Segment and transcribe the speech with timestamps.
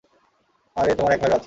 [0.75, 1.39] আরে তোমার এক ভাইও আছে।